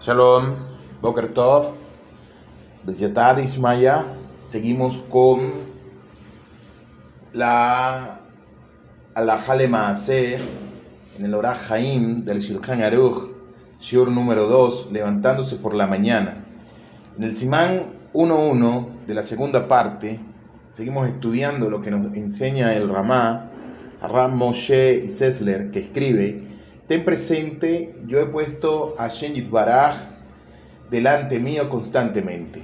Shalom, 0.00 0.54
Boker 1.02 1.34
Tov, 1.34 1.74
Besiatad 2.84 3.38
Ismaya. 3.38 4.04
Seguimos 4.44 4.96
con 5.10 5.50
la 7.32 8.20
Alajale 9.14 9.66
Maaseh 9.66 10.36
en 11.18 11.24
el 11.24 11.34
Orah 11.34 11.56
Haim 11.68 12.24
del 12.24 12.38
Shulchan 12.38 12.80
Aruch, 12.80 13.28
Shiur 13.80 14.08
número 14.08 14.46
2, 14.46 14.92
levantándose 14.92 15.56
por 15.56 15.74
la 15.74 15.88
mañana. 15.88 16.44
En 17.16 17.24
el 17.24 17.34
Simán 17.34 17.86
1.1 18.14 19.04
de 19.04 19.14
la 19.14 19.24
segunda 19.24 19.66
parte, 19.66 20.20
seguimos 20.70 21.08
estudiando 21.08 21.68
lo 21.68 21.82
que 21.82 21.90
nos 21.90 22.14
enseña 22.14 22.72
el 22.74 22.88
Ramá, 22.88 23.50
Ram 24.00 24.36
Moshe 24.36 25.02
y 25.04 25.08
Sessler, 25.08 25.72
que 25.72 25.80
escribe 25.80 26.47
Ten 26.88 27.04
presente, 27.04 27.94
yo 28.06 28.18
he 28.18 28.24
puesto 28.24 28.94
a 28.98 29.08
Shen 29.08 29.50
Baraj 29.50 29.94
delante 30.90 31.38
mío 31.38 31.68
constantemente. 31.68 32.62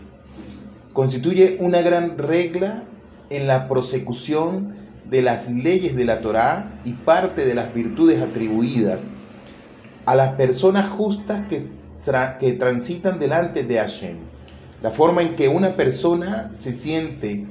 Constituye 0.94 1.58
una 1.60 1.82
gran 1.82 2.16
regla 2.16 2.84
en 3.28 3.46
la 3.46 3.68
prosecución 3.68 4.76
de 5.10 5.20
las 5.20 5.50
leyes 5.50 5.94
de 5.94 6.06
la 6.06 6.20
Torá 6.20 6.72
y 6.86 6.92
parte 6.92 7.44
de 7.44 7.54
las 7.54 7.74
virtudes 7.74 8.22
atribuidas 8.22 9.10
a 10.06 10.14
las 10.14 10.36
personas 10.36 10.88
justas 10.88 11.46
que, 11.48 11.66
que 12.40 12.52
transitan 12.52 13.18
delante 13.18 13.62
de 13.62 13.76
Hashem. 13.76 14.16
La 14.80 14.90
forma 14.90 15.20
en 15.20 15.36
que 15.36 15.48
una 15.48 15.76
persona 15.76 16.50
se 16.54 16.72
siente, 16.72 17.44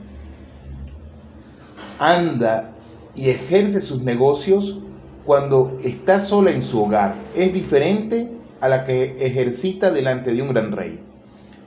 anda 1.99 2.71
y 3.15 3.29
ejerce 3.29 3.79
sus 3.79 4.01
negocios 4.01 4.79
cuando 5.25 5.75
está 5.83 6.19
sola 6.19 6.51
en 6.51 6.63
su 6.63 6.83
hogar 6.83 7.15
es 7.35 7.53
diferente 7.53 8.29
a 8.59 8.67
la 8.67 8.85
que 8.85 9.25
ejercita 9.25 9.91
delante 9.91 10.33
de 10.33 10.41
un 10.41 10.49
gran 10.49 10.71
rey. 10.71 10.99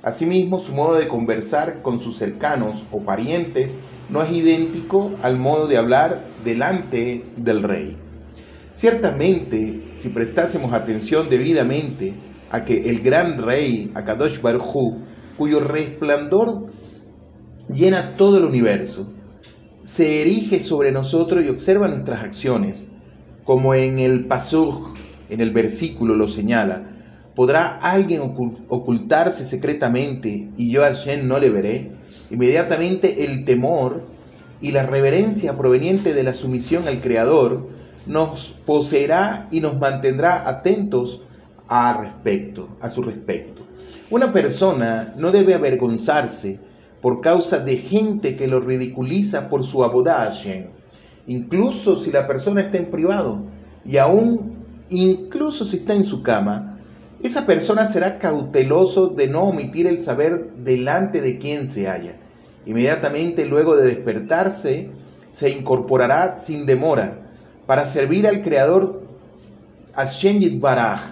Asimismo, 0.02 0.58
su 0.58 0.72
modo 0.72 0.94
de 0.94 1.08
conversar 1.08 1.82
con 1.82 2.00
sus 2.00 2.16
cercanos 2.16 2.84
o 2.92 3.00
parientes 3.00 3.72
no 4.08 4.22
es 4.22 4.30
idéntico 4.30 5.10
al 5.22 5.36
modo 5.36 5.66
de 5.66 5.78
hablar 5.78 6.22
delante 6.44 7.24
del 7.36 7.62
rey. 7.62 7.96
Ciertamente, 8.72 9.82
si 9.98 10.10
prestásemos 10.10 10.72
atención 10.72 11.28
debidamente 11.28 12.12
a 12.50 12.64
que 12.64 12.88
el 12.88 13.00
gran 13.00 13.42
rey, 13.42 13.90
Akadosh 13.94 14.40
Baruj 14.40 14.94
cuyo 15.36 15.60
resplandor 15.60 16.66
llena 17.68 18.14
todo 18.14 18.38
el 18.38 18.44
universo, 18.44 19.12
se 19.82 20.22
erige 20.22 20.60
sobre 20.60 20.92
nosotros 20.92 21.44
y 21.44 21.48
observa 21.48 21.88
nuestras 21.88 22.22
acciones, 22.22 22.88
como 23.46 23.74
en 23.74 24.00
el 24.00 24.26
Pasuk, 24.26 24.96
en 25.30 25.40
el 25.40 25.52
versículo 25.52 26.14
lo 26.16 26.28
señala, 26.28 26.82
¿podrá 27.34 27.78
alguien 27.78 28.20
ocultarse 28.68 29.44
secretamente 29.44 30.48
y 30.56 30.70
yo 30.70 30.84
a 30.84 30.88
Hashem 30.88 31.26
no 31.26 31.38
le 31.38 31.50
veré? 31.50 31.92
Inmediatamente 32.30 33.24
el 33.24 33.44
temor 33.44 34.02
y 34.60 34.72
la 34.72 34.84
reverencia 34.84 35.56
proveniente 35.56 36.12
de 36.12 36.24
la 36.24 36.34
sumisión 36.34 36.88
al 36.88 37.00
Creador 37.00 37.68
nos 38.06 38.56
poseerá 38.66 39.48
y 39.52 39.60
nos 39.60 39.78
mantendrá 39.78 40.48
atentos 40.48 41.22
a 41.68 41.96
respecto, 42.00 42.68
a 42.80 42.88
su 42.88 43.02
respecto. 43.02 43.62
Una 44.10 44.32
persona 44.32 45.14
no 45.16 45.30
debe 45.30 45.54
avergonzarse 45.54 46.58
por 47.00 47.20
causa 47.20 47.60
de 47.60 47.76
gente 47.76 48.36
que 48.36 48.48
lo 48.48 48.58
ridiculiza 48.58 49.48
por 49.48 49.64
su 49.64 49.84
abodá 49.84 50.32
incluso 51.26 51.96
si 51.96 52.10
la 52.12 52.26
persona 52.26 52.60
está 52.60 52.78
en 52.78 52.86
privado 52.86 53.40
y 53.84 53.96
aún 53.98 54.56
incluso 54.90 55.64
si 55.64 55.78
está 55.78 55.94
en 55.94 56.04
su 56.04 56.22
cama, 56.22 56.78
esa 57.22 57.46
persona 57.46 57.86
será 57.86 58.18
cauteloso 58.18 59.08
de 59.08 59.26
no 59.26 59.44
omitir 59.44 59.86
el 59.86 60.00
saber 60.00 60.50
delante 60.58 61.20
de 61.20 61.38
quien 61.38 61.66
se 61.66 61.88
halla. 61.88 62.16
Inmediatamente 62.66 63.46
luego 63.46 63.76
de 63.76 63.86
despertarse, 63.86 64.90
se 65.30 65.50
incorporará 65.50 66.30
sin 66.30 66.66
demora 66.66 67.18
para 67.66 67.84
servir 67.84 68.26
al 68.26 68.42
Creador 68.42 69.02
Hashem 69.94 70.60
Baraj. 70.60 71.02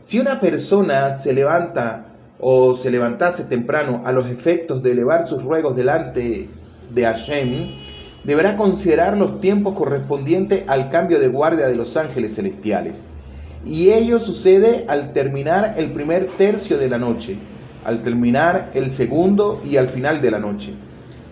Si 0.00 0.18
una 0.18 0.40
persona 0.40 1.16
se 1.16 1.32
levanta 1.32 2.06
o 2.38 2.74
se 2.74 2.90
levantase 2.90 3.44
temprano 3.44 4.02
a 4.04 4.12
los 4.12 4.30
efectos 4.30 4.82
de 4.82 4.92
elevar 4.92 5.26
sus 5.26 5.42
ruegos 5.42 5.76
delante 5.76 6.48
de 6.90 7.04
Hashem, 7.04 7.70
deberá 8.24 8.56
considerar 8.56 9.16
los 9.16 9.40
tiempos 9.40 9.76
correspondientes 9.76 10.64
al 10.66 10.90
cambio 10.90 11.20
de 11.20 11.28
guardia 11.28 11.66
de 11.66 11.76
los 11.76 11.96
ángeles 11.96 12.34
celestiales. 12.34 13.04
Y 13.66 13.90
ello 13.90 14.18
sucede 14.18 14.84
al 14.88 15.12
terminar 15.12 15.74
el 15.76 15.90
primer 15.90 16.26
tercio 16.26 16.78
de 16.78 16.88
la 16.88 16.98
noche, 16.98 17.38
al 17.84 18.02
terminar 18.02 18.70
el 18.74 18.90
segundo 18.90 19.62
y 19.64 19.76
al 19.76 19.88
final 19.88 20.20
de 20.20 20.30
la 20.30 20.38
noche. 20.38 20.74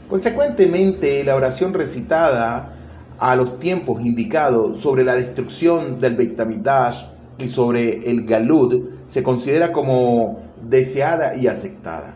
Consecuentemente, 0.08 1.25
la 1.25 1.36
oración 1.36 1.72
recitada 1.72 2.75
a 3.19 3.36
los 3.36 3.59
tiempos 3.59 4.04
indicados 4.04 4.80
sobre 4.80 5.04
la 5.04 5.14
destrucción 5.14 6.00
del 6.00 6.16
Beit 6.16 6.38
y 7.38 7.48
sobre 7.48 8.10
el 8.10 8.26
Galud 8.26 8.91
se 9.06 9.22
considera 9.22 9.72
como 9.72 10.41
deseada 10.69 11.36
y 11.36 11.47
aceptada. 11.47 12.14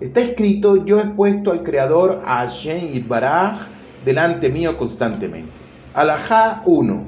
Está 0.00 0.20
escrito, 0.20 0.84
yo 0.86 0.98
he 0.98 1.04
puesto 1.04 1.52
al 1.52 1.62
Creador 1.62 2.22
a 2.24 2.46
Hashem 2.46 2.88
Yitbaraj 2.88 3.60
delante 4.04 4.48
mío 4.48 4.76
constantemente. 4.78 5.50
Alajá 5.94 6.62
1. 6.66 7.04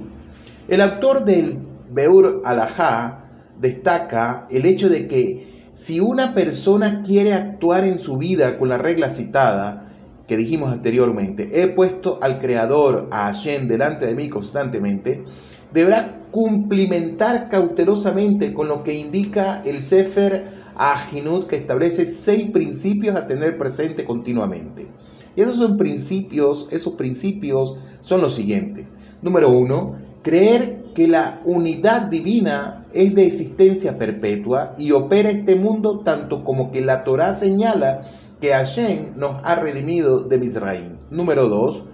El 0.69 0.81
autor 0.81 1.25
del 1.25 1.59
Beur 1.91 2.43
Alajá 2.45 3.25
destaca 3.61 4.47
el 4.51 4.67
hecho 4.67 4.89
de 4.89 5.07
que 5.07 5.53
si 5.75 6.01
una 6.01 6.35
persona 6.35 7.03
quiere 7.03 7.33
actuar 7.33 7.85
en 7.85 7.99
su 7.99 8.19
vida 8.19 8.59
con 8.59 8.69
la 8.69 8.79
regla 8.79 9.09
citada, 9.09 9.89
que 10.27 10.37
dijimos 10.37 10.73
anteriormente, 10.73 11.63
he 11.63 11.69
puesto 11.69 12.19
al 12.23 12.41
Creador, 12.41 13.09
a 13.11 13.25
Hashem, 13.25 13.69
delante 13.69 14.07
de 14.07 14.15
mí 14.15 14.29
constantemente, 14.29 15.25
deberá 15.73 16.21
cumplimentar 16.31 17.49
cautelosamente 17.49 18.53
con 18.53 18.69
lo 18.69 18.83
que 18.83 18.95
indica 18.95 19.63
el 19.65 19.83
Sefer 19.83 20.47
Ajinut, 20.77 21.47
que 21.47 21.57
establece 21.57 22.05
seis 22.07 22.51
principios 22.51 23.17
a 23.17 23.27
tener 23.27 23.59
presente 23.59 24.05
continuamente. 24.05 24.89
Y 25.37 25.43
esos 25.43 25.57
son 25.57 25.77
principios, 25.77 26.69
esos 26.71 26.95
principios 26.95 27.77
son 28.01 28.21
los 28.21 28.35
siguientes. 28.35 28.89
Número 29.23 29.49
uno, 29.51 29.97
creer 30.23 30.83
que 30.95 31.09
la 31.09 31.41
unidad 31.45 32.03
divina 32.03 32.85
es 32.93 33.15
de 33.15 33.27
existencia 33.27 33.99
perpetua 33.99 34.75
y 34.79 34.93
opera 34.93 35.31
este 35.31 35.57
mundo 35.57 36.01
tanto 36.01 36.45
como 36.45 36.71
que 36.71 36.83
la 36.83 37.05
Torah 37.05 37.33
señala 37.33 38.03
que 38.41 38.53
Hashem 38.53 39.17
nos 39.17 39.37
ha 39.45 39.55
redimido 39.55 40.21
de 40.21 40.37
Misraim. 40.37 40.97
Número 41.11 41.49
dos, 41.49 41.85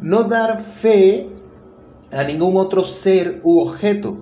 no 0.00 0.24
dar 0.24 0.60
fe 0.60 1.28
a 2.12 2.24
ningún 2.24 2.56
otro 2.56 2.84
ser 2.84 3.40
u 3.44 3.60
objeto. 3.60 4.16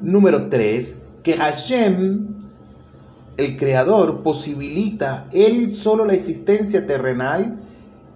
Número 0.00 0.48
tres, 0.48 1.02
que 1.22 1.34
Hashem 1.34 2.36
el 3.36 3.56
creador 3.58 4.22
posibilita 4.22 5.28
él 5.32 5.70
solo 5.70 6.04
la 6.04 6.14
existencia 6.14 6.86
terrenal 6.86 7.58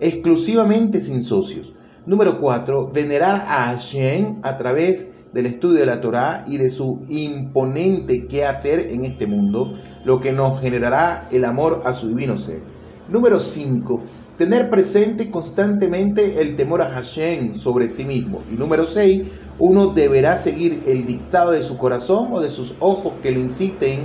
exclusivamente 0.01 1.01
sin 1.01 1.23
socios. 1.23 1.73
Número 2.07 2.41
4. 2.41 2.91
Venerar 2.93 3.45
a 3.47 3.67
Hashem 3.67 4.39
a 4.43 4.57
través 4.57 5.13
del 5.33 5.47
estudio 5.47 5.81
de 5.81 5.87
la 5.87 6.01
Torá 6.01 6.45
y 6.49 6.57
de 6.57 6.71
su 6.71 7.01
imponente 7.09 8.27
qué 8.27 8.45
hacer 8.45 8.81
en 8.91 9.05
este 9.05 9.27
mundo, 9.27 9.75
lo 10.05 10.21
que 10.21 10.33
nos 10.33 10.61
generará 10.61 11.29
el 11.31 11.45
amor 11.45 11.83
a 11.85 11.93
su 11.93 12.09
divino 12.09 12.37
ser. 12.37 12.61
Número 13.09 13.39
5. 13.39 14.01
Tener 14.39 14.71
presente 14.71 15.31
constantemente 15.31 16.41
el 16.41 16.57
temor 16.57 16.81
a 16.81 16.91
Hashem 16.91 17.55
sobre 17.55 17.89
sí 17.89 18.05
mismo. 18.05 18.41
Y 18.51 18.55
número 18.55 18.87
6. 18.87 19.25
Uno 19.59 19.89
deberá 19.89 20.37
seguir 20.37 20.83
el 20.87 21.05
dictado 21.05 21.51
de 21.51 21.63
su 21.63 21.77
corazón 21.77 22.29
o 22.33 22.41
de 22.41 22.49
sus 22.49 22.75
ojos 22.81 23.13
que 23.23 23.31
lo 23.31 23.39
inciten, 23.39 24.01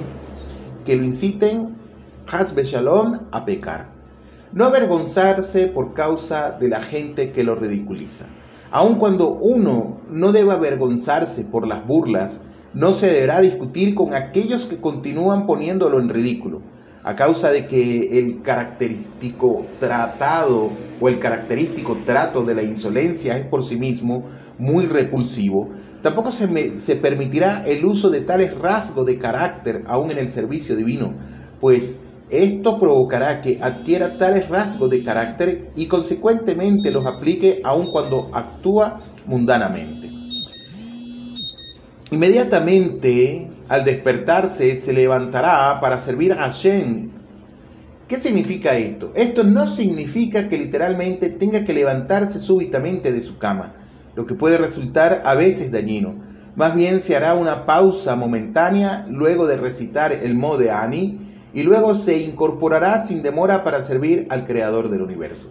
que 0.86 0.98
lo 0.98 1.06
inciten, 1.06 1.70
Hasbe 2.28 2.64
Shalom, 2.64 3.20
a 3.32 3.46
pecar. 3.46 3.95
No 4.52 4.66
avergonzarse 4.66 5.68
por 5.68 5.94
causa 5.94 6.52
de 6.52 6.70
la 6.70 6.82
gente 6.82 7.32
que 7.32 7.44
lo 7.44 7.56
ridiculiza. 7.56 8.28
Aun 8.72 8.96
cuando 8.96 9.30
uno 9.30 10.02
no 10.10 10.32
debe 10.32 10.52
avergonzarse 10.52 11.46
por 11.46 11.68
las 11.68 11.86
burlas, 11.86 12.42
no 12.74 12.94
se 12.94 13.08
deberá 13.08 13.42
discutir 13.42 13.96
con 13.96 14.14
aquellos 14.14 14.66
que 14.66 14.78
continúan 14.78 15.46
poniéndolo 15.46 16.00
en 16.00 16.10
ridículo, 16.10 16.62
a 17.04 17.16
causa 17.16 17.52
de 17.52 17.68
que 17.68 18.20
el 18.20 18.42
característico 18.42 19.66
tratado 19.80 20.72
o 21.00 21.10
el 21.10 21.20
característico 21.20 21.98
trato 22.06 22.44
de 22.44 22.56
la 22.56 22.64
insolencia 22.64 23.38
es 23.38 23.46
por 23.46 23.64
sí 23.64 23.78
mismo 23.78 24.24
muy 24.58 24.86
repulsivo. 24.86 25.70
Tampoco 26.02 26.32
se, 26.32 26.78
se 26.80 26.96
permitirá 26.96 27.66
el 27.66 27.86
uso 27.86 28.10
de 28.10 28.22
tales 28.22 28.58
rasgos 28.60 29.06
de 29.06 29.18
carácter 29.18 29.84
aún 29.88 30.12
en 30.12 30.18
el 30.18 30.32
servicio 30.32 30.76
divino, 30.76 31.14
pues 31.60 32.05
esto 32.44 32.80
provocará 32.80 33.42
que 33.42 33.60
adquiera 33.62 34.18
tales 34.18 34.50
rasgos 34.50 34.90
de 34.90 35.04
carácter 35.04 35.72
y 35.76 35.88
consecuentemente 35.88 36.92
los 36.92 37.06
aplique 37.06 37.62
aun 37.64 37.86
cuando 37.92 38.30
actúa 38.34 39.02
mundanamente. 39.26 40.10
Inmediatamente 42.12 43.48
al 43.68 43.84
despertarse 43.84 44.76
se 44.76 44.94
levantará 44.94 45.80
para 45.82 45.98
servir 45.98 46.34
a 46.34 46.44
Hashem. 46.44 47.10
¿Qué 48.08 48.18
significa 48.18 48.78
esto? 48.78 49.12
Esto 49.16 49.44
no 49.44 49.68
significa 49.68 50.48
que 50.48 50.58
literalmente 50.58 51.30
tenga 51.30 51.66
que 51.66 51.74
levantarse 51.74 52.40
súbitamente 52.40 53.12
de 53.12 53.22
su 53.22 53.40
cama, 53.40 53.74
lo 54.16 54.28
que 54.28 54.36
puede 54.36 54.58
resultar 54.60 55.24
a 55.26 55.34
veces 55.34 55.72
dañino. 55.72 56.14
Más 56.56 56.76
bien 56.76 57.00
se 57.00 57.16
hará 57.16 57.34
una 57.34 57.66
pausa 57.66 58.16
momentánea 58.16 59.06
luego 59.10 59.48
de 59.48 59.58
recitar 59.58 60.14
el 60.14 60.36
Mode 60.36 60.72
Ani 60.72 61.20
y 61.56 61.64
luego 61.64 61.96
se 61.96 62.20
incorporará 62.20 63.00
sin 63.00 63.24
demora 63.24 63.64
para 63.64 63.82
servir 63.82 64.28
al 64.30 64.46
Creador 64.46 64.90
del 64.90 65.02
universo. 65.02 65.48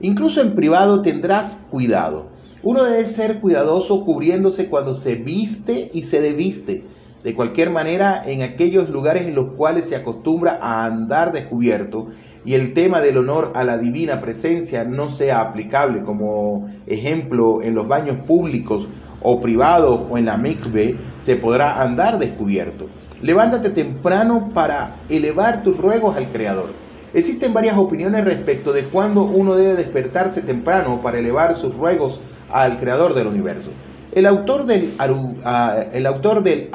Incluso 0.00 0.40
en 0.40 0.54
privado 0.54 1.02
tendrás 1.02 1.66
cuidado. 1.70 2.28
Uno 2.62 2.84
debe 2.84 3.06
ser 3.06 3.38
cuidadoso 3.38 4.04
cubriéndose 4.04 4.68
cuando 4.68 4.94
se 4.94 5.14
viste 5.14 5.90
y 5.92 6.04
se 6.04 6.22
debiste. 6.22 6.84
De 7.22 7.34
cualquier 7.34 7.68
manera, 7.68 8.24
en 8.26 8.42
aquellos 8.42 8.88
lugares 8.88 9.26
en 9.26 9.34
los 9.34 9.52
cuales 9.52 9.88
se 9.88 9.94
acostumbra 9.94 10.58
a 10.60 10.86
andar 10.86 11.32
descubierto 11.32 12.08
y 12.46 12.54
el 12.54 12.72
tema 12.72 13.00
del 13.02 13.18
honor 13.18 13.52
a 13.54 13.62
la 13.62 13.76
divina 13.76 14.20
presencia 14.22 14.84
no 14.84 15.10
sea 15.10 15.42
aplicable 15.42 16.02
como 16.02 16.68
ejemplo 16.86 17.62
en 17.62 17.74
los 17.74 17.86
baños 17.86 18.16
públicos 18.26 18.88
o 19.20 19.40
privados 19.40 20.00
o 20.10 20.16
en 20.16 20.24
la 20.24 20.38
mikve, 20.38 20.96
se 21.20 21.36
podrá 21.36 21.82
andar 21.82 22.18
descubierto. 22.18 22.86
Levántate 23.22 23.70
temprano 23.70 24.50
para 24.52 24.96
elevar 25.08 25.62
tus 25.62 25.78
ruegos 25.78 26.16
al 26.16 26.26
Creador. 26.32 26.70
Existen 27.14 27.54
varias 27.54 27.76
opiniones 27.76 28.24
respecto 28.24 28.72
de 28.72 28.84
cuándo 28.84 29.22
uno 29.22 29.54
debe 29.54 29.76
despertarse 29.76 30.42
temprano 30.42 31.00
para 31.00 31.20
elevar 31.20 31.54
sus 31.54 31.74
ruegos 31.74 32.20
al 32.50 32.78
creador 32.78 33.14
del 33.14 33.28
universo. 33.28 33.70
El 34.12 34.26
autor 34.26 34.66
del, 34.66 34.92
Aru, 34.98 35.16
uh, 35.16 35.84
el 35.92 36.06
autor 36.06 36.42
del 36.42 36.68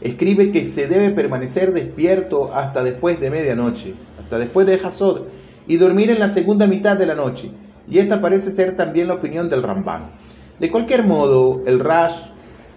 escribe 0.00 0.52
que 0.52 0.64
se 0.64 0.86
debe 0.86 1.10
permanecer 1.10 1.72
despierto 1.72 2.54
hasta 2.54 2.82
después 2.82 3.20
de 3.20 3.30
medianoche, 3.30 3.94
hasta 4.20 4.38
después 4.38 4.66
de 4.66 4.80
Hasod, 4.82 5.22
y 5.66 5.76
dormir 5.76 6.10
en 6.10 6.20
la 6.20 6.30
segunda 6.30 6.66
mitad 6.66 6.96
de 6.96 7.06
la 7.06 7.14
noche. 7.14 7.50
Y 7.90 7.98
esta 7.98 8.20
parece 8.20 8.50
ser 8.50 8.76
también 8.76 9.08
la 9.08 9.14
opinión 9.14 9.48
del 9.48 9.62
Ramban. 9.62 10.10
De 10.58 10.70
cualquier 10.70 11.04
modo, 11.04 11.62
el 11.66 11.80
Rash, 11.80 12.16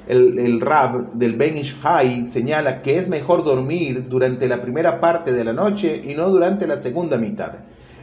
el, 0.07 0.39
el 0.39 0.61
Rab 0.61 1.13
del 1.13 1.35
Ben 1.35 1.57
Ishai 1.57 2.25
señala 2.25 2.81
que 2.81 2.97
es 2.97 3.07
mejor 3.07 3.43
dormir 3.43 4.07
durante 4.09 4.47
la 4.47 4.61
primera 4.61 4.99
parte 4.99 5.31
de 5.31 5.43
la 5.43 5.53
noche 5.53 6.01
y 6.05 6.15
no 6.15 6.29
durante 6.29 6.67
la 6.67 6.77
segunda 6.77 7.17
mitad. 7.17 7.53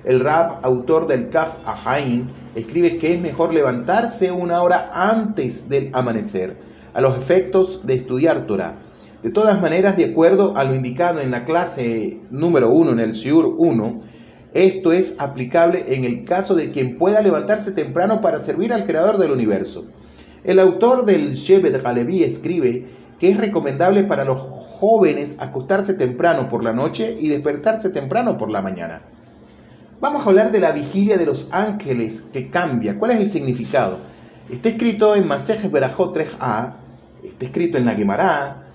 El 0.05 0.21
Rab, 0.21 0.61
autor 0.63 1.07
del 1.07 1.29
Kaf 1.29 1.57
Ahain, 1.67 2.29
escribe 2.55 2.99
que 2.99 3.15
es 3.15 3.21
mejor 3.21 3.53
levantarse 3.53 4.31
una 4.31 4.63
hora 4.63 4.91
antes 4.93 5.69
del 5.69 5.91
amanecer, 5.93 6.57
a 6.95 7.01
los 7.01 7.17
efectos 7.17 7.85
de 7.87 7.95
estudiar 7.95 8.47
Torah. 8.47 8.77
De 9.23 9.31
todas 9.31 9.61
maneras, 9.61 9.97
de 9.97 10.05
acuerdo 10.05 10.57
a 10.57 10.65
lo 10.65 10.75
indicado 10.75 11.21
en 11.21 11.33
la 11.33 11.45
clase 11.45 12.21
número 12.31 12.71
1, 12.71 12.93
en 12.93 13.01
el 13.01 13.15
Siur 13.15 13.55
1, 13.59 14.01
esto 14.55 14.93
es 14.93 15.17
aplicable 15.19 15.85
en 15.89 16.05
el 16.05 16.25
caso 16.25 16.55
de 16.55 16.71
quien 16.71 16.97
pueda 16.97 17.21
levantarse 17.21 17.73
temprano 17.73 18.21
para 18.21 18.39
servir 18.39 18.73
al 18.73 18.87
Creador 18.87 19.19
del 19.19 19.33
universo. 19.33 19.87
El 20.45 20.61
autor 20.61 21.05
del 21.05 21.35
Shevet 21.35 21.83
Galevi 21.83 22.23
escribe 22.23 22.87
que 23.19 23.31
es 23.31 23.37
recomendable 23.37 24.05
para 24.05 24.25
los 24.25 24.41
jóvenes 24.41 25.37
acostarse 25.41 25.95
temprano 25.95 26.49
por 26.49 26.63
la 26.63 26.73
noche 26.73 27.17
y 27.19 27.29
despertarse 27.29 27.91
temprano 27.91 28.39
por 28.39 28.51
la 28.51 28.63
mañana. 28.63 29.03
Vamos 30.01 30.25
a 30.25 30.29
hablar 30.29 30.53
de 30.53 30.61
la 30.61 30.71
vigilia 30.71 31.19
de 31.19 31.27
los 31.27 31.49
ángeles 31.51 32.23
que 32.33 32.51
cambia. 32.51 32.97
¿Cuál 32.99 33.13
es 33.13 33.21
el 33.21 33.31
significado? 33.31 33.99
Está 34.49 34.69
escrito 34.69 35.17
en 35.17 35.27
Masejes 35.27 35.73
Berajot 35.73 36.17
3a, 36.17 36.75
está 37.25 37.45
escrito 37.45 37.77
en 37.77 37.85
la 37.85 37.95
Gemara, 37.95 38.69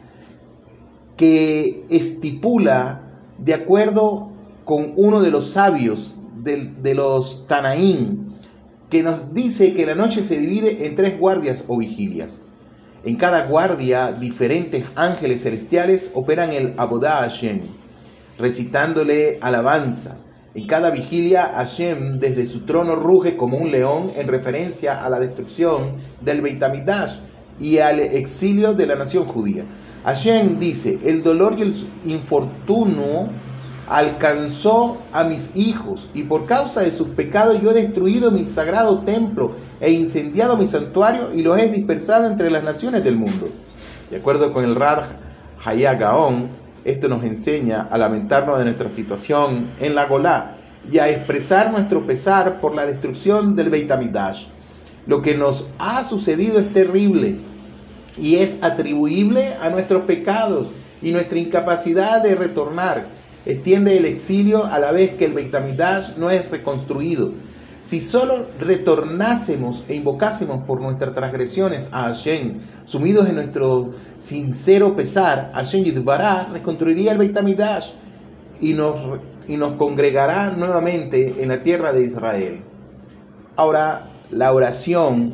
que 1.15 1.85
estipula, 1.89 3.01
de 3.37 3.53
acuerdo 3.53 4.29
con 4.65 4.91
uno 4.97 5.21
de 5.21 5.31
los 5.31 5.51
sabios 5.51 6.15
de, 6.43 6.73
de 6.81 6.93
los 6.93 7.47
Tanaín, 7.47 8.32
que 8.93 9.01
nos 9.01 9.33
dice 9.33 9.73
que 9.73 9.87
la 9.87 9.95
noche 9.95 10.23
se 10.23 10.37
divide 10.37 10.85
en 10.85 10.95
tres 10.95 11.19
guardias 11.19 11.63
o 11.67 11.79
vigilias. 11.79 12.37
En 13.03 13.15
cada 13.15 13.47
guardia, 13.47 14.11
diferentes 14.11 14.85
ángeles 14.95 15.41
celestiales 15.41 16.11
operan 16.13 16.53
el 16.53 16.75
Abodá 16.77 17.15
Hashem, 17.21 17.61
recitándole 18.37 19.39
alabanza 19.41 20.17
en 20.53 20.67
cada 20.67 20.91
vigilia, 20.91 21.51
Hashem 21.55 22.19
desde 22.19 22.45
su 22.45 22.67
trono 22.67 22.95
ruge 22.95 23.35
como 23.35 23.57
un 23.57 23.71
león 23.71 24.11
en 24.15 24.27
referencia 24.27 25.03
a 25.03 25.09
la 25.09 25.19
destrucción 25.19 25.95
del 26.21 26.41
Beit 26.41 26.61
HaMikdash 26.61 27.15
y 27.59 27.79
al 27.79 27.99
exilio 27.99 28.75
de 28.75 28.85
la 28.85 28.95
nación 28.95 29.25
judía. 29.25 29.63
Hashem 30.03 30.59
dice, 30.59 30.99
el 31.03 31.23
dolor 31.23 31.55
y 31.57 31.63
el 31.63 31.73
infortunio 32.05 33.29
alcanzó 33.89 34.97
a 35.11 35.23
mis 35.23 35.55
hijos 35.55 36.07
y 36.13 36.23
por 36.23 36.45
causa 36.45 36.81
de 36.81 36.91
sus 36.91 37.09
pecados 37.09 37.61
yo 37.61 37.71
he 37.71 37.73
destruido 37.73 38.31
mi 38.31 38.45
sagrado 38.45 38.99
templo 38.99 39.55
e 39.81 39.91
incendiado 39.91 40.57
mi 40.57 40.67
santuario 40.67 41.33
y 41.33 41.41
los 41.41 41.59
he 41.59 41.67
dispersado 41.69 42.27
entre 42.27 42.49
las 42.49 42.63
naciones 42.63 43.03
del 43.03 43.17
mundo. 43.17 43.49
De 44.09 44.17
acuerdo 44.17 44.53
con 44.53 44.63
el 44.63 44.75
Rad 44.75 45.03
Hayagaon, 45.63 46.47
esto 46.85 47.07
nos 47.07 47.23
enseña 47.23 47.87
a 47.89 47.97
lamentarnos 47.97 48.57
de 48.57 48.65
nuestra 48.65 48.89
situación 48.89 49.69
en 49.79 49.95
la 49.95 50.05
Golá 50.05 50.55
y 50.91 50.99
a 50.99 51.09
expresar 51.09 51.71
nuestro 51.71 52.05
pesar 52.05 52.59
por 52.59 52.75
la 52.75 52.85
destrucción 52.85 53.55
del 53.55 53.69
Beit 53.69 53.89
HaMikdash. 53.89 54.45
Lo 55.07 55.21
que 55.21 55.35
nos 55.35 55.69
ha 55.79 56.03
sucedido 56.03 56.59
es 56.59 56.71
terrible 56.73 57.37
y 58.17 58.35
es 58.35 58.61
atribuible 58.61 59.53
a 59.61 59.69
nuestros 59.69 60.03
pecados 60.03 60.67
y 61.01 61.11
nuestra 61.11 61.39
incapacidad 61.39 62.21
de 62.21 62.35
retornar. 62.35 63.05
Extiende 63.45 63.97
el 63.97 64.05
exilio 64.05 64.65
a 64.65 64.79
la 64.79 64.91
vez 64.91 65.11
que 65.15 65.25
el 65.25 65.33
Beit 65.33 65.53
HaMikdash 65.53 66.15
no 66.17 66.29
es 66.29 66.49
reconstruido 66.49 67.31
si 67.83 67.99
solo 67.99 68.45
retornásemos 68.61 69.83
e 69.89 69.95
invocásemos 69.95 70.63
por 70.63 70.79
nuestras 70.79 71.13
transgresiones 71.13 71.89
a 71.91 72.03
Hashem, 72.03 72.59
sumidos 72.85 73.27
en 73.27 73.35
nuestro 73.35 73.93
sincero 74.17 74.95
pesar, 74.95 75.51
Hashem 75.53 75.83
Yidbará 75.83 76.47
reconstruiría 76.53 77.11
el 77.11 77.17
Beit 77.17 77.37
HaMikdash 77.37 77.89
y 78.61 78.71
nos, 78.71 79.19
y 79.49 79.57
nos 79.57 79.73
congregará 79.73 80.51
nuevamente 80.51 81.35
en 81.39 81.49
la 81.49 81.61
tierra 81.61 81.91
de 81.91 82.05
Israel. 82.05 82.61
Ahora, 83.57 84.07
la 84.31 84.53
oración 84.53 85.33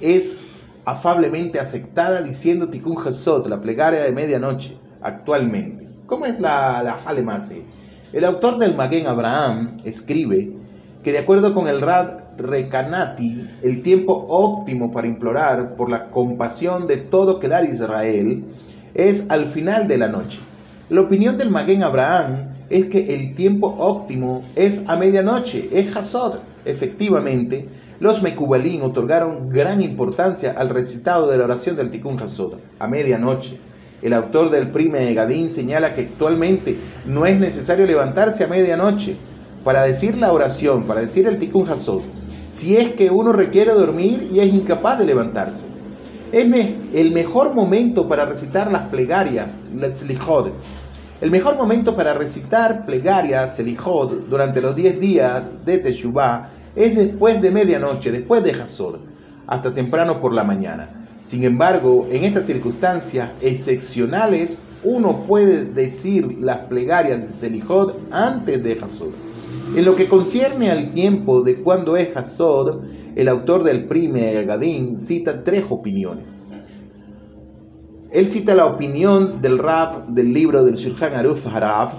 es 0.00 0.38
afablemente 0.86 1.60
aceptada 1.60 2.22
diciendo 2.22 2.70
Tikkun 2.70 3.06
Hasot, 3.06 3.48
la 3.48 3.60
plegaria 3.60 4.02
de 4.02 4.12
medianoche, 4.12 4.78
actualmente. 5.02 5.75
¿Cómo 6.06 6.24
es 6.24 6.38
la, 6.38 6.82
la 6.84 7.00
Halemase? 7.04 7.62
El 8.12 8.24
autor 8.24 8.58
del 8.58 8.76
Maguen 8.76 9.08
Abraham 9.08 9.78
escribe 9.84 10.52
que 11.02 11.10
de 11.10 11.18
acuerdo 11.18 11.52
con 11.52 11.66
el 11.66 11.80
Rad 11.80 12.20
Recanati, 12.38 13.44
el 13.62 13.82
tiempo 13.82 14.26
óptimo 14.28 14.92
para 14.92 15.08
implorar 15.08 15.74
por 15.74 15.90
la 15.90 16.10
compasión 16.10 16.86
de 16.86 16.98
todo 16.98 17.40
quedar 17.40 17.64
Israel 17.64 18.44
es 18.94 19.28
al 19.30 19.46
final 19.46 19.88
de 19.88 19.98
la 19.98 20.06
noche. 20.06 20.38
La 20.90 21.00
opinión 21.00 21.38
del 21.38 21.50
Maguen 21.50 21.82
Abraham 21.82 22.50
es 22.70 22.86
que 22.86 23.12
el 23.12 23.34
tiempo 23.34 23.74
óptimo 23.76 24.44
es 24.54 24.88
a 24.88 24.94
medianoche, 24.94 25.68
es 25.72 25.96
Hasod. 25.96 26.36
Efectivamente, 26.64 27.68
los 27.98 28.22
Mekubalín 28.22 28.82
otorgaron 28.82 29.48
gran 29.50 29.80
importancia 29.80 30.54
al 30.56 30.68
recitado 30.68 31.28
de 31.28 31.38
la 31.38 31.44
oración 31.44 31.74
del 31.74 31.90
Tikkun 31.90 32.20
Hasod, 32.20 32.58
a 32.78 32.86
medianoche. 32.86 33.58
El 34.02 34.12
autor 34.12 34.50
del 34.50 34.68
Prime 34.68 35.14
Gadín 35.14 35.50
señala 35.50 35.94
que 35.94 36.02
actualmente 36.02 36.76
no 37.06 37.26
es 37.26 37.38
necesario 37.38 37.86
levantarse 37.86 38.44
a 38.44 38.48
medianoche, 38.48 39.16
para 39.66 39.82
decir 39.82 40.16
la 40.16 40.32
oración, 40.32 40.84
para 40.84 41.00
decir 41.00 41.26
el 41.26 41.38
tikkun 41.38 41.68
hasod, 41.68 42.02
si 42.52 42.76
es 42.76 42.92
que 42.92 43.10
uno 43.10 43.32
requiere 43.32 43.72
dormir 43.72 44.30
y 44.32 44.38
es 44.38 44.54
incapaz 44.54 45.00
de 45.00 45.06
levantarse. 45.06 45.64
Es 46.30 46.46
el 46.94 47.10
mejor 47.10 47.52
momento 47.52 48.06
para 48.06 48.26
recitar 48.26 48.70
las 48.70 48.82
plegarias, 48.82 49.56
El 51.20 51.30
mejor 51.32 51.56
momento 51.56 51.96
para 51.96 52.14
recitar 52.14 52.86
plegarias, 52.86 53.56
selijod, 53.56 54.28
durante 54.30 54.60
los 54.60 54.76
10 54.76 55.00
días 55.00 55.42
de 55.64 55.78
Teshuvah 55.78 56.48
es 56.76 56.94
después 56.94 57.42
de 57.42 57.50
medianoche, 57.50 58.12
después 58.12 58.44
de 58.44 58.52
Hasod, 58.52 58.98
hasta 59.48 59.74
temprano 59.74 60.20
por 60.20 60.32
la 60.32 60.44
mañana. 60.44 61.05
Sin 61.26 61.42
embargo, 61.42 62.06
en 62.12 62.22
estas 62.22 62.46
circunstancias 62.46 63.32
excepcionales, 63.40 64.58
uno 64.84 65.24
puede 65.26 65.64
decir 65.64 66.38
las 66.40 66.58
plegarias 66.58 67.20
de 67.20 67.28
Selijod 67.28 67.94
antes 68.12 68.62
de 68.62 68.78
Hasod. 68.80 69.10
En 69.76 69.84
lo 69.84 69.96
que 69.96 70.06
concierne 70.06 70.70
al 70.70 70.92
tiempo 70.92 71.42
de 71.42 71.56
cuando 71.56 71.96
es 71.96 72.16
Hasod, 72.16 72.84
el 73.16 73.26
autor 73.26 73.64
del 73.64 73.86
Prime 73.86 74.44
Gadín 74.44 74.96
cita 74.98 75.42
tres 75.42 75.64
opiniones. 75.68 76.24
Él 78.12 78.30
cita 78.30 78.54
la 78.54 78.66
opinión 78.66 79.42
del 79.42 79.58
Rab 79.58 80.06
del 80.06 80.32
libro 80.32 80.64
del 80.64 80.76
Shulchan 80.76 81.14
Aruf 81.14 81.44
Harav. 81.48 81.90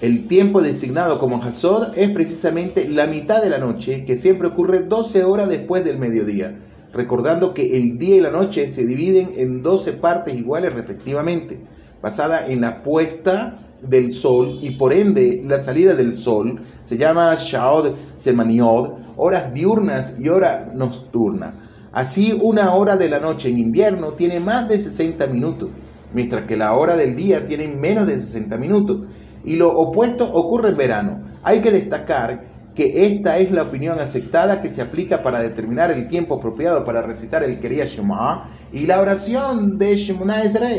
El 0.00 0.26
tiempo 0.26 0.62
designado 0.62 1.18
como 1.18 1.42
Hasod 1.42 1.98
es 1.98 2.08
precisamente 2.12 2.88
la 2.88 3.06
mitad 3.06 3.42
de 3.42 3.50
la 3.50 3.58
noche, 3.58 4.06
que 4.06 4.16
siempre 4.16 4.48
ocurre 4.48 4.84
12 4.84 5.24
horas 5.24 5.50
después 5.50 5.84
del 5.84 5.98
mediodía. 5.98 6.56
Recordando 6.92 7.54
que 7.54 7.76
el 7.76 7.98
día 7.98 8.16
y 8.16 8.20
la 8.20 8.30
noche 8.30 8.70
se 8.70 8.84
dividen 8.84 9.32
en 9.36 9.62
12 9.62 9.94
partes 9.94 10.34
iguales 10.34 10.72
respectivamente, 10.72 11.60
basada 12.02 12.46
en 12.46 12.62
la 12.62 12.82
puesta 12.82 13.56
del 13.82 14.12
sol 14.12 14.58
y 14.60 14.72
por 14.72 14.92
ende 14.92 15.42
la 15.44 15.60
salida 15.60 15.94
del 15.94 16.14
sol 16.14 16.60
se 16.84 16.98
llama 16.98 17.34
Shaod 17.36 17.94
Semaniod, 18.16 18.90
horas 19.16 19.52
diurnas 19.54 20.18
y 20.18 20.28
hora 20.28 20.70
nocturna. 20.74 21.54
Así 21.92 22.38
una 22.40 22.74
hora 22.74 22.96
de 22.96 23.08
la 23.08 23.18
noche 23.18 23.48
en 23.48 23.58
invierno 23.58 24.12
tiene 24.12 24.38
más 24.38 24.68
de 24.68 24.78
60 24.78 25.26
minutos, 25.26 25.70
mientras 26.14 26.46
que 26.46 26.56
la 26.56 26.74
hora 26.74 26.96
del 26.96 27.16
día 27.16 27.46
tiene 27.46 27.68
menos 27.68 28.06
de 28.06 28.18
60 28.20 28.56
minutos. 28.58 29.02
Y 29.44 29.56
lo 29.56 29.76
opuesto 29.76 30.30
ocurre 30.30 30.68
en 30.68 30.76
verano. 30.76 31.20
Hay 31.42 31.60
que 31.60 31.70
destacar 31.70 32.44
que 32.74 33.06
esta 33.06 33.38
es 33.38 33.50
la 33.50 33.62
opinión 33.62 33.98
aceptada 33.98 34.62
que 34.62 34.70
se 34.70 34.82
aplica 34.82 35.22
para 35.22 35.42
determinar 35.42 35.90
el 35.90 36.08
tiempo 36.08 36.36
apropiado 36.36 36.84
para 36.84 37.02
recitar 37.02 37.42
el 37.42 37.58
Kriya 37.58 37.84
Shema 37.84 38.48
y 38.72 38.86
la 38.86 39.00
oración 39.00 39.78
de 39.78 39.96
Shemona 39.96 40.42
Ezra. 40.42 40.70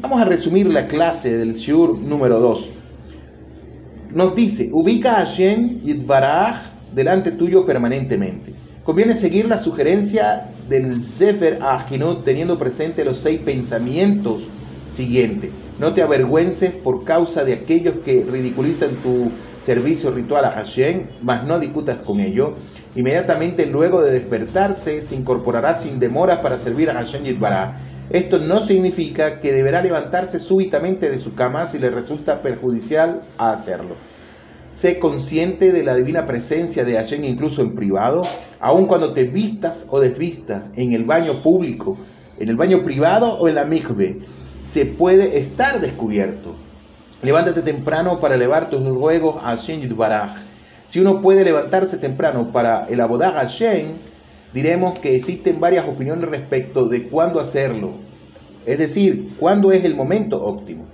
Vamos 0.00 0.20
a 0.20 0.24
resumir 0.24 0.66
la 0.66 0.86
clase 0.86 1.36
del 1.36 1.54
Shur 1.54 1.98
número 1.98 2.40
2. 2.40 2.68
Nos 4.14 4.34
dice, 4.34 4.70
ubica 4.72 5.12
a 5.12 5.26
Hashem 5.26 5.82
Yitbaraj 5.82 6.56
delante 6.94 7.32
tuyo 7.32 7.66
permanentemente. 7.66 8.52
Conviene 8.84 9.14
seguir 9.14 9.46
la 9.46 9.58
sugerencia 9.58 10.48
del 10.68 11.02
Sefer 11.02 11.58
Ahinut 11.62 12.24
teniendo 12.24 12.58
presente 12.58 13.04
los 13.04 13.18
seis 13.18 13.40
pensamientos 13.40 14.42
siguientes. 14.90 15.50
No 15.78 15.92
te 15.92 16.02
avergüences 16.02 16.72
por 16.72 17.04
causa 17.04 17.44
de 17.44 17.52
aquellos 17.52 17.96
que 18.04 18.26
ridiculizan 18.28 18.90
tu 19.02 19.30
servicio 19.60 20.10
ritual 20.10 20.44
a 20.44 20.52
Hashem, 20.52 21.06
mas 21.22 21.44
no 21.44 21.58
discutas 21.58 21.98
con 21.98 22.20
ello. 22.20 22.54
Inmediatamente 22.96 23.66
luego 23.66 24.02
de 24.02 24.12
despertarse 24.12 25.02
se 25.02 25.14
incorporará 25.14 25.74
sin 25.74 25.98
demora 25.98 26.42
para 26.42 26.58
servir 26.58 26.90
a 26.90 26.94
Hashem 26.94 27.24
Yitbaraj. 27.24 27.74
Esto 28.10 28.38
no 28.38 28.66
significa 28.66 29.40
que 29.40 29.52
deberá 29.52 29.82
levantarse 29.82 30.40
súbitamente 30.40 31.10
de 31.10 31.18
su 31.18 31.34
cama 31.34 31.66
si 31.66 31.78
le 31.78 31.90
resulta 31.90 32.42
perjudicial 32.42 33.20
a 33.38 33.52
hacerlo. 33.52 33.94
Sé 34.72 34.98
consciente 34.98 35.72
de 35.72 35.84
la 35.84 35.94
divina 35.94 36.26
presencia 36.26 36.84
de 36.84 36.94
Hashem 36.94 37.24
incluso 37.24 37.62
en 37.62 37.74
privado, 37.74 38.22
aun 38.58 38.86
cuando 38.86 39.12
te 39.12 39.24
vistas 39.24 39.86
o 39.90 40.00
desvistas 40.00 40.62
en 40.74 40.92
el 40.92 41.04
baño 41.04 41.42
público, 41.42 41.96
en 42.38 42.48
el 42.48 42.56
baño 42.56 42.82
privado 42.82 43.38
o 43.38 43.48
en 43.48 43.54
la 43.54 43.64
mikve 43.64 44.20
se 44.62 44.86
puede 44.86 45.38
estar 45.38 45.80
descubierto. 45.80 46.54
Levántate 47.22 47.60
temprano 47.60 48.18
para 48.18 48.34
elevar 48.34 48.70
tus 48.70 48.82
ruegos 48.82 49.36
a 49.36 49.50
Hashem 49.50 49.82
Yudbaraj. 49.82 50.30
Si 50.86 51.00
uno 51.00 51.20
puede 51.20 51.44
levantarse 51.44 51.98
temprano 51.98 52.48
para 52.50 52.86
el 52.88 52.98
Abodá 52.98 53.32
Hashem, 53.32 53.88
diremos 54.54 54.98
que 54.98 55.14
existen 55.14 55.60
varias 55.60 55.86
opiniones 55.86 56.30
respecto 56.30 56.88
de 56.88 57.08
cuándo 57.08 57.38
hacerlo, 57.38 57.90
es 58.64 58.78
decir, 58.78 59.34
cuándo 59.38 59.70
es 59.70 59.84
el 59.84 59.94
momento 59.94 60.42
óptimo. 60.42 60.86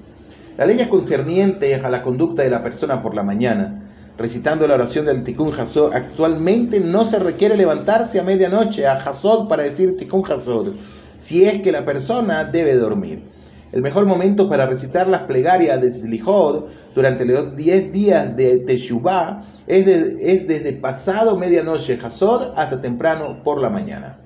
Las 0.58 0.66
leyes 0.66 0.88
concernientes 0.88 1.84
a 1.84 1.90
la 1.90 2.02
conducta 2.02 2.42
de 2.42 2.50
la 2.50 2.64
persona 2.64 3.02
por 3.02 3.14
la 3.14 3.22
mañana, 3.22 3.84
recitando 4.18 4.66
la 4.66 4.74
oración 4.74 5.06
del 5.06 5.22
Tikkun 5.22 5.52
Hasod, 5.54 5.94
actualmente 5.94 6.80
no 6.80 7.04
se 7.04 7.20
requiere 7.20 7.56
levantarse 7.56 8.18
a 8.18 8.24
medianoche 8.24 8.84
a 8.84 8.94
Hasod 8.94 9.46
para 9.46 9.62
decir 9.62 9.96
Tikkun 9.96 10.24
Hasod, 10.28 10.72
si 11.18 11.44
es 11.44 11.62
que 11.62 11.70
la 11.70 11.84
persona 11.84 12.42
debe 12.42 12.74
dormir. 12.74 13.35
El 13.76 13.82
mejor 13.82 14.06
momento 14.06 14.48
para 14.48 14.64
recitar 14.64 15.06
las 15.06 15.24
plegarias 15.24 15.78
de 15.82 15.92
Slijod 15.92 16.64
durante 16.94 17.26
los 17.26 17.54
10 17.54 17.92
días 17.92 18.34
de 18.34 18.56
Teshuvah 18.56 19.42
es, 19.66 19.86
es 19.86 20.48
desde 20.48 20.72
pasado 20.72 21.36
medianoche 21.36 21.98
Hasod 22.02 22.54
hasta 22.56 22.80
temprano 22.80 23.42
por 23.44 23.60
la 23.60 23.68
mañana. 23.68 24.16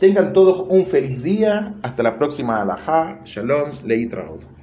Tengan 0.00 0.32
todos 0.32 0.64
un 0.70 0.86
feliz 0.86 1.22
día. 1.22 1.74
Hasta 1.82 2.02
la 2.02 2.16
próxima 2.16 2.62
alajá. 2.62 3.20
Shalom. 3.26 3.68
Leitraud. 3.84 4.55